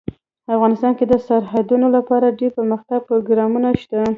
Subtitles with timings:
[0.55, 4.01] افغانستان کې د سرحدونه لپاره دپرمختیا پروګرامونه شته.